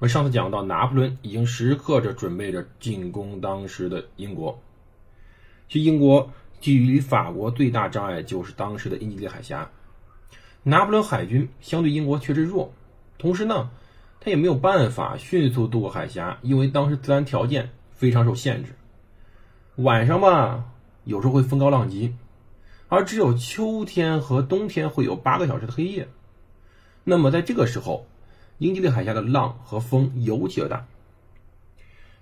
[0.00, 4.58] 我上次讲到，拿破仑已经时刻着准备着进攻当时的英国。
[5.68, 9.70] 去英国距离法国最大障碍就是当时的英吉利海峡。
[10.62, 12.72] 拿破仑海军相对英国确实弱，
[13.18, 13.68] 同时呢，
[14.20, 18.72] 他也没有办法迅速渡过海峡，因为当时自然条件非常受限制。
[19.76, 20.64] 晚上吧，
[21.04, 22.14] 有时候会风高浪急，
[22.88, 26.08] 而只有秋天和冬天会有八个小时的黑夜。
[27.04, 28.06] 那么在这个时候，
[28.60, 30.86] 英吉利海峡的浪和风尤其的大。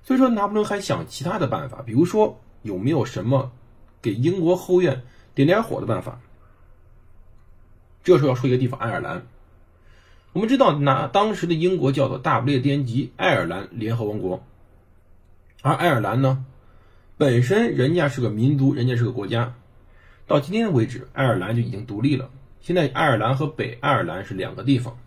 [0.05, 3.51] 所以说，拿破仑还想其他的办法，比如说有没有什么
[4.01, 5.03] 给英国后院
[5.35, 6.21] 点点火的办法。
[8.05, 9.27] 这时候要说一个地方，爱尔兰。
[10.33, 14.45] 我们知道，拿当时的英国叫做大不列颠及爱尔兰联合王国，
[15.61, 16.47] 而爱尔兰呢，
[17.17, 19.55] 本身人家是个民族，人家是个国家。
[20.27, 22.31] 到今天为止，爱尔兰就已经独立了。
[22.61, 24.99] 现在，爱尔兰和北爱尔兰是两个地方，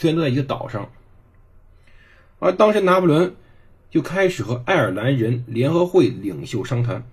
[0.00, 0.90] 虽然都在一个岛上。
[2.40, 3.36] 而当时拿破仑
[3.90, 7.04] 就开始和爱尔兰人联合会领袖商谈，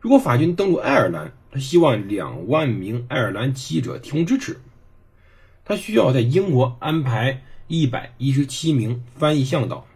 [0.00, 1.32] 如果法军登陆爱尔兰。
[1.54, 4.58] 他希望两万名爱尔兰起义者提供支持。
[5.64, 9.86] 他需要在英国安排一百一十七名翻译向导。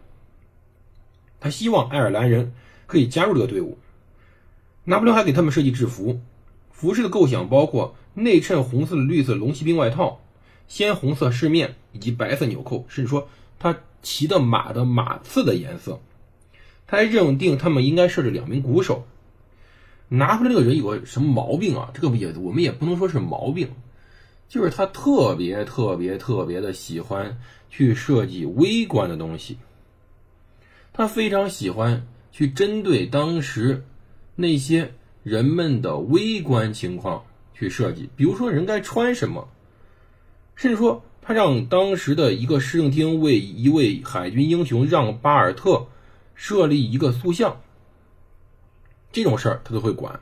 [1.41, 2.53] 他希望爱尔兰人
[2.87, 3.77] 可以加入这个队伍。
[4.85, 6.21] 拿破仑还给他们设计制服，
[6.71, 10.21] 服饰的构想包括内衬红色的绿色龙骑兵外套、
[10.69, 13.27] 鲜红色饰面以及白色纽扣，甚至说
[13.59, 15.99] 他骑的马的马刺的颜色。
[16.87, 19.05] 他还认定他们应该设置两名鼓手。
[20.07, 21.91] 拿破仑这个人有个什么毛病啊？
[21.93, 23.69] 这个也我们也不能说是毛病，
[24.47, 29.57] 就是他特别特别特别的喜欢去设计微观的东西。
[30.93, 33.85] 他非常喜欢去针对当时
[34.35, 39.47] 那些人们的微观情况去设计，比如说人该穿什么，
[40.59, 45.87] 甚至说他让当时的一个市政厅为一位海军英雄让巴尔特
[46.35, 47.61] 设立一个塑像。
[49.09, 50.19] 这种事儿他都会管。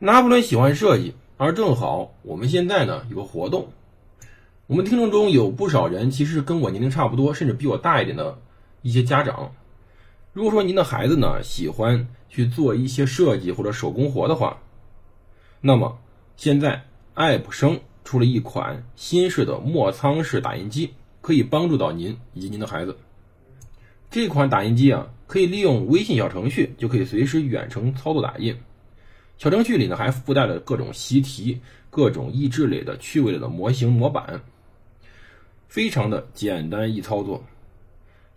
[0.00, 3.68] 拿破仑喜欢设计，而正好我们现在呢有个活动，
[4.66, 8.36] 我们听众中有不少人其实跟我年龄差不多，甚至比我大一点的
[8.82, 9.52] 一些家长。
[10.32, 14.58] 如果说您的孩子呢喜欢去做一些设计或者手工活的话，
[15.60, 16.00] 那么
[16.36, 16.82] 现在
[17.14, 20.90] 爱普生出了一款新式的墨仓式打印机，
[21.20, 22.96] 可以帮助到您以及您的孩子。
[24.10, 25.08] 这款打印机啊。
[25.32, 28.54] 可以利用微信小程序，就可以随时远程操作打印。
[29.38, 31.58] 小程序里呢，还附带了各种习题、
[31.88, 34.42] 各种益智类的趣味类的模型模板，
[35.68, 37.42] 非常的简单易操作。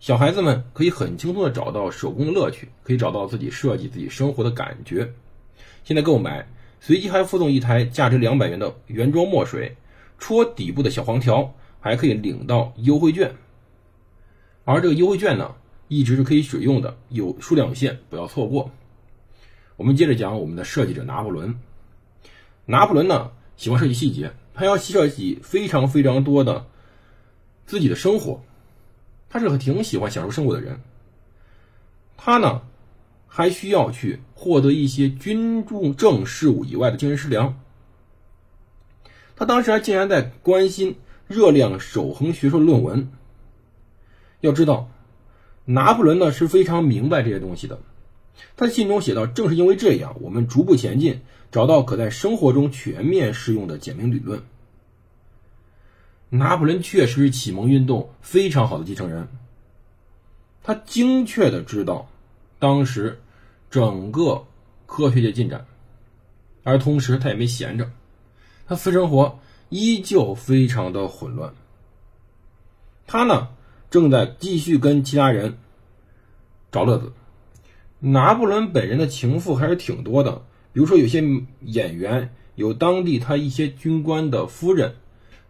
[0.00, 5.12] 小孩子们可以很轻松的找到手工的乐趣，可以找到自己设计自己生活的感觉。
[5.84, 6.48] 现在购买，
[6.80, 9.76] 随机还附送一台价值两百元的原装墨水，
[10.18, 13.34] 戳底部的小黄条，还可以领到优惠券。
[14.64, 15.54] 而这个优惠券呢？
[15.88, 18.72] 一直是可以使用的，有数量有限，不要错过。
[19.76, 21.60] 我们接着讲我们的设计者拿破仑。
[22.64, 26.66] 拿破仑呢喜欢设计细节，他要设计非常非常多的
[27.66, 28.42] 自己的生活。
[29.30, 30.80] 他是个挺喜欢享受生活的人。
[32.16, 32.62] 他呢
[33.36, 37.60] 还需要去获得一些军政政事务以外的精神食粮。
[39.36, 40.96] 他当时还竟然在关心
[41.28, 43.10] 热量守恒学说论文。
[44.40, 44.88] 要知道。
[45.68, 47.80] 拿破仑呢是非常明白这些东西的，
[48.56, 54.42] 他信中写道：“正是因为这样，我们逐步前进，找到可在生活中全面适用的简明理论。”
[56.30, 59.26] 拿破仑确实是启蒙运动非常好的继承人，
[60.62, 62.08] 他精确的知道
[62.60, 63.18] 当时
[63.76, 64.46] 整个
[64.86, 65.66] 科学界进展，
[66.62, 67.90] 而同时他也没闲着，
[68.66, 69.38] 他私生活
[69.68, 71.52] 依旧非常的混乱，
[73.06, 73.48] 他呢。
[73.90, 75.58] 正在继续跟其他人
[76.72, 77.12] 找乐子。
[78.00, 81.22] 拿破仑本人的情妇还是挺多的，比如说有些
[81.60, 84.96] 演员，有当地他一些军官的夫人。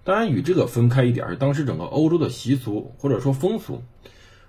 [0.04, 3.82] 当然与这个分开一点是当时整个欧洲的习俗或者说风俗。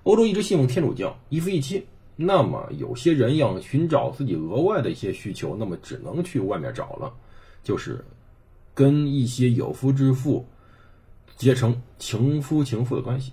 [0.03, 1.85] 欧洲一直信奉天主教，一夫一妻。
[2.19, 7.13] 那么有些人要寻找自己额外的一些需求，那么只能去外面找了，
[7.63, 8.03] 就是
[8.73, 10.43] 跟一些有夫之妇
[11.35, 13.31] 结成情夫情妇的关系。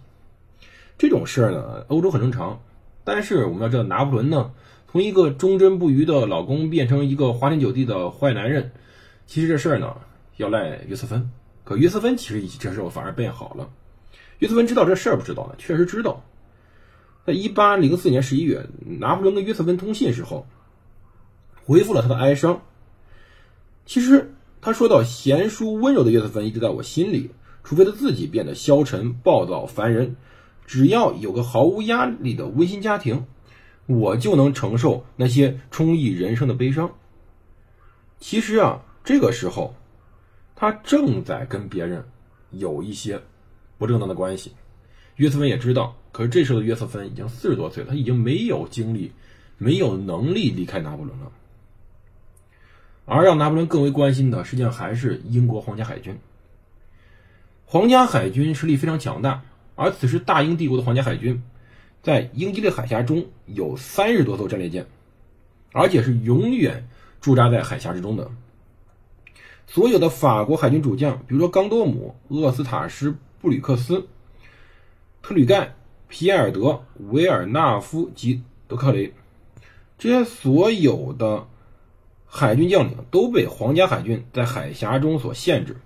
[0.98, 2.60] 这种事儿呢，欧洲很正常。
[3.04, 4.52] 但是我们要知道，拿破仑呢，
[4.90, 8.70] 从一个忠贞不渝的老公变成一个花天酒地的坏男人，
[9.26, 9.96] 其实这事儿呢，
[10.36, 11.30] 要赖约瑟芬。
[11.64, 13.70] 可约瑟芬其实这时候反而变好了。
[14.40, 15.54] 约瑟芬知道这事儿不知道呢？
[15.56, 16.22] 确实知道。
[17.26, 20.46] 在一八零四年十一月，拿破仑跟约瑟芬通信时候，
[21.64, 22.62] 回复了他的哀伤。
[23.86, 27.30] 其实他说到：“贤淑温柔的约瑟芬一直在我心里，
[27.62, 30.16] 除非他自己变得消沉、暴躁、烦人。”
[30.66, 33.26] 只要有个毫无压力的温馨家庭，
[33.84, 36.90] 我就能承受那些充溢人生的悲伤。
[38.18, 39.74] 其实啊，这个时候，
[40.56, 42.02] 他正在跟别人
[42.50, 43.20] 有一些
[43.76, 44.52] 不正当的关系。
[45.16, 49.10] 约瑟芬也知道，可是这时候的约瑟芬已经四十多岁了，他已经没有精力、
[49.58, 51.32] 没有能力离开拿破仑了。
[53.04, 56.16] 而让拿破仑更为关心的，实际上还是英国皇家海军。
[57.66, 59.42] 皇家海军实力非常强大。
[59.74, 61.42] 而此时，大英帝国的皇家海军
[62.00, 64.86] 在英吉利海峡中有三十多艘战列舰，
[65.72, 66.86] 而且是永远
[67.20, 68.30] 驻扎在海峡之中的。
[69.66, 74.06] 所有的法国海军主将，比如说冈多姆、厄斯塔什、布吕克斯、
[75.22, 75.74] 特吕盖、
[76.14, 79.14] 皮埃尔德、维尔纳夫及德克雷，
[79.98, 81.48] 这些所有的
[82.24, 85.78] 海军将领都被皇家海军在海峡中所限制。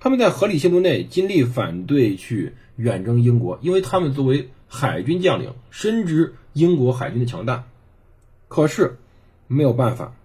[0.00, 7.62] 他们在合理限度内尽力反对去远征英国，因为他们作为海军将领深知英国海军的强大。
[8.48, 8.96] 可是
[9.46, 10.16] 没有办法，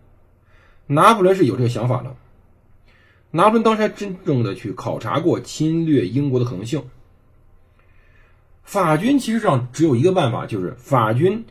[0.87, 2.15] 拿破仑是有这个想法的。
[3.29, 6.85] 拿破仑当时还真正的去考察过侵略英国的可能性。
[8.71, 11.43] 法军其实上只有一个办法，就是法军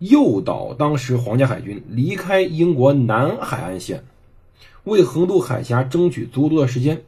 [0.00, 4.02] 诱导当时皇家海军离开英国南海岸线。
[4.82, 7.04] 为横渡海峡争取足够的时间，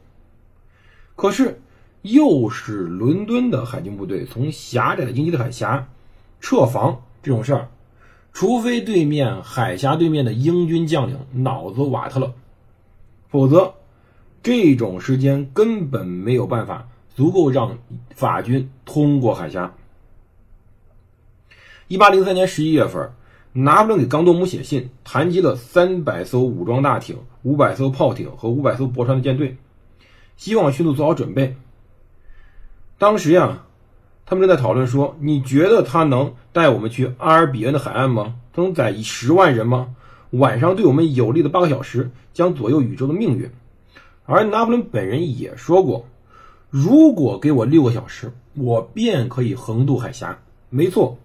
[1.17, 1.59] 可是
[2.01, 5.89] 又是伦敦的海军部队从狭窄的英吉利海峡
[6.39, 7.67] 撤防这种事儿，
[8.31, 12.33] 除非对面海峡对面的英军将领脑子瓦特了，
[13.27, 13.73] 否则
[14.41, 17.79] 这种时间根本没有办法足够让
[18.13, 19.73] 法军通过海峡。
[21.87, 23.11] 一八零三年十一月份。
[23.57, 29.55] 拿破仑给冈多姆写信，谈及了三百艘武装大艇、五百艘炮艇和五百艘驳船的舰队，
[30.35, 31.55] 希望迅速做好准备。
[32.97, 33.63] 当时呀，
[34.25, 38.35] 他们正在讨论说：“你觉得他能带我们去阿尔比恩的海岸吗？
[38.51, 39.95] 他能载十万人吗？
[40.31, 43.49] 晚上对我们有利的八个小时将左右宇宙的命运。”
[44.27, 46.05] 而拿破仑本人也说过
[46.77, 51.17] ：“如果给我六个小时，我便可以横渡海峡。”没错。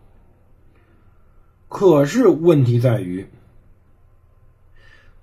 [1.68, 3.26] 可是问题在于，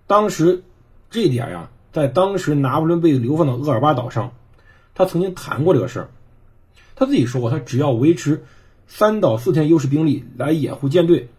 [0.06, 0.64] 当时
[1.10, 4.34] 这点呀，在当时拿破仑被流放到厄尔巴岛上，
[4.94, 6.10] 他曾经谈过这个事儿。
[6.98, 8.44] 他自己说过，他只要维持
[8.86, 11.30] 三到四天优势兵力来掩护舰队，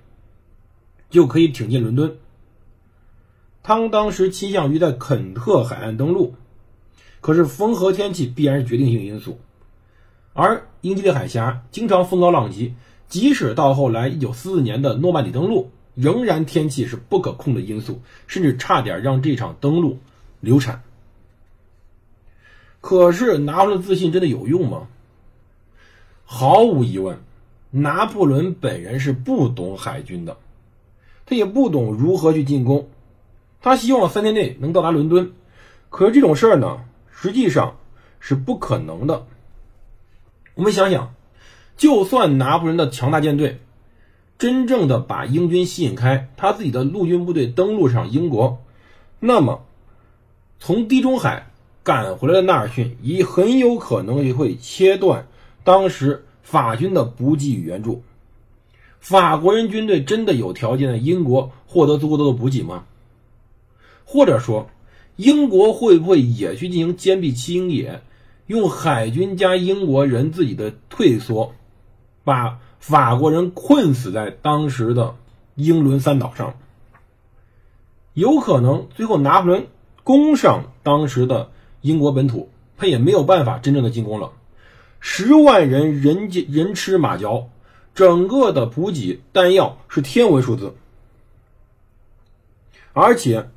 [1.10, 2.16] 就可以挺进伦敦。
[3.62, 6.36] 他当时倾向于在肯特海岸登陆，
[7.20, 9.38] 可是风和天气必然是决定性因素，
[10.32, 12.74] 而英吉利海峡经常风高浪急。
[13.08, 19.98] 即使到后来，一九四四年的诺曼底登陆，仍然天气是不可控的因素，甚至差点让这场登陆
[20.40, 20.82] 流产。
[22.80, 24.88] 可是拿破仑自信真的有用吗？
[26.24, 27.18] 毫无疑问，
[27.70, 30.36] 拿破仑本人是不懂海军的，
[31.24, 32.88] 他也不懂如何去进攻。
[33.62, 35.32] 他希望三天内能到达伦敦，
[35.88, 36.84] 可是这种事儿呢，
[37.20, 37.76] 实际上
[38.20, 39.26] 是不可能的。
[40.54, 41.14] 我们想想。
[41.76, 43.60] 就算拿破仑的强大舰队
[44.36, 48.64] 真正的把英军吸引开，他自己的陆军部队登陆上英国，
[49.20, 49.64] 那么
[50.58, 51.52] 从地中海
[51.84, 55.28] 赶回来的纳尔逊也很有可能也会切断
[55.62, 58.02] 当时法军的补给与援助。
[58.98, 62.86] 法国人军队真的有条件在英国获得足够多的补给吗？
[64.04, 64.68] 或者说，
[65.18, 68.02] 英国会不会也去进行坚壁清野，
[68.46, 71.54] 用海军加英国人自己的退缩？
[72.22, 75.16] 把法国人困死在当时的
[75.56, 76.54] 英伦三岛上，
[78.14, 79.66] 有可能最后拿破仑
[80.04, 84.30] 攻上当时的英国本土，他也没有办法真正的进攻了。
[85.00, 87.48] 十万人人人吃马嚼，
[87.92, 90.76] 整个的补给弹药是天文数字，
[92.92, 93.48] 而且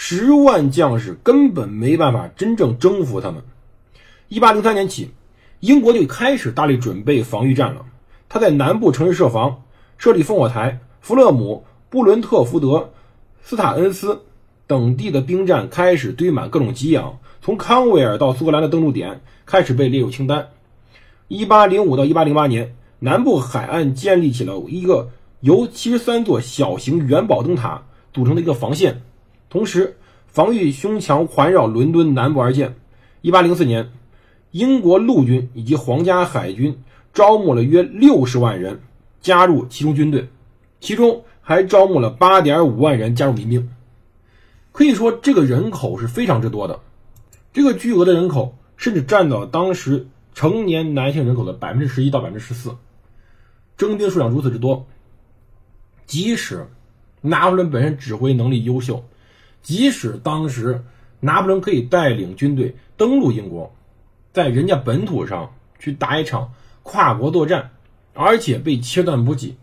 [0.00, 3.42] 十万将士根本没办法真正征服他们。
[4.28, 5.10] 一八零三年起，
[5.58, 7.84] 英国就开始大力准备防御战了。
[8.28, 9.64] 他在南部城市设防，
[9.98, 10.78] 设立烽火台。
[11.00, 12.92] 弗勒姆、布伦特福德、
[13.42, 14.22] 斯塔恩斯
[14.68, 20.50] 等地的兵站开始堆满各种给养，从康维尔到苏格兰的登陆点开始被列入清单。
[21.26, 29.02] 一八零五到一八零八年，南部海岸建立起了一个由七十三座小型元宝灯塔组成的一个防线，
[29.50, 32.76] 同时防御胸墙环绕伦敦南部而建。
[33.22, 33.90] 一八零四年，
[34.50, 38.80] 英国陆军以及皇家海军招募了约六十万人
[39.20, 40.28] 加入其中军队，
[40.80, 43.68] 其中还招募了八点五万人加入民兵。
[44.70, 46.78] 可以说，这个人口是非常之多的。
[47.52, 52.76] 这个巨额的人口甚至占到当时成年男性人口的百分之十一到百分之十四。
[53.76, 54.86] 征兵数量如此之多，
[56.06, 56.68] 即使
[57.20, 59.04] 拿破仑本身指挥能力优秀，
[59.62, 60.84] 即使当时
[61.20, 63.74] 拿破仑可以带领军队登陆英国，
[64.32, 67.70] 在人家本土上去打一场跨国作战，
[68.14, 69.56] 而且被切断补给，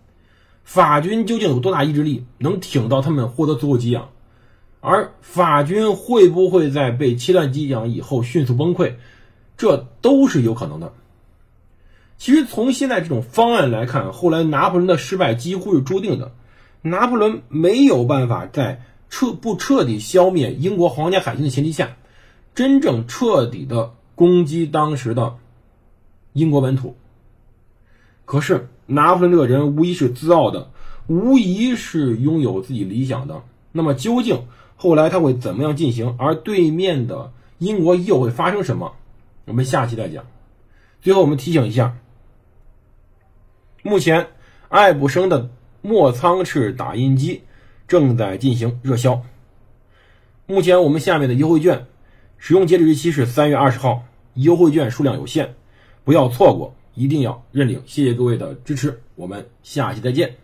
[0.64, 4.10] 法军究竟有多大意志力，能挺到他们获得足够给养？
[4.82, 8.94] 而法军会不会在被切断给养以后迅速崩溃？
[9.58, 10.94] 这都是有可能的。
[12.18, 16.34] 其实从现在这种方案来看，后来拿破仑的失败几乎是注定的。
[16.82, 21.98] 拿破仑没有办法在彻不彻底消灭英国皇家海军的前提下，
[22.54, 25.38] 真正彻底的攻击当时的
[26.34, 26.96] 英国本土。
[28.26, 30.72] 可是拿破仑这个人无疑是自傲的，
[31.08, 33.44] 无疑是拥有自己理想的。
[33.72, 34.48] 那么究竟？
[34.78, 36.18] 后来他会怎么样进行？
[36.20, 38.94] 而对面的英国又会发生什么？
[39.46, 40.26] 我们下期再讲。
[41.02, 41.96] 最后，我们提醒一下：
[43.84, 44.28] 目前
[44.68, 45.50] 爱普生的
[45.82, 47.44] 墨仓式打印机
[47.88, 49.22] 正在进行热销。
[50.48, 51.86] 目前我们下面的优惠券
[52.38, 54.04] 使用截止日期是三月二十号，
[54.36, 55.54] 优惠券数量有限，
[56.04, 57.82] 不要错过，一定要认领。
[57.86, 60.36] 谢谢各位的支持，我们下期再见。